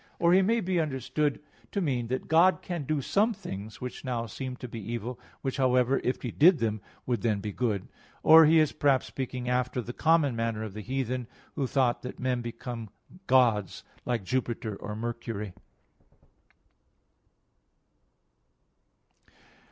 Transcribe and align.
Or 0.17 0.33
he 0.33 0.41
may 0.41 0.61
be 0.61 0.79
understood 0.79 1.39
to 1.71 1.79
mean 1.79 2.07
that 2.07 2.27
God 2.27 2.63
can 2.63 2.85
do 2.85 3.03
some 3.03 3.35
things 3.35 3.79
which 3.79 4.03
now 4.03 4.25
seem 4.25 4.55
to 4.55 4.67
be 4.67 4.79
evil: 4.79 5.19
which, 5.43 5.57
however, 5.57 6.01
if 6.03 6.23
He 6.23 6.31
did 6.31 6.57
them, 6.57 6.81
would 7.05 7.21
then 7.21 7.39
be 7.39 7.51
good. 7.51 7.87
Or 8.23 8.47
he 8.47 8.57
is, 8.57 8.71
perhaps, 8.71 9.05
speaking 9.05 9.47
after 9.47 9.79
the 9.79 9.93
common 9.93 10.35
manner 10.35 10.63
of 10.63 10.73
the 10.73 10.81
heathen, 10.81 11.27
who 11.53 11.67
thought 11.67 12.01
that 12.01 12.19
men 12.19 12.41
became 12.41 12.89
gods, 13.27 13.83
like 14.03 14.23
Jupiter 14.23 14.75
or 14.75 14.95
Mercury. 14.95 15.53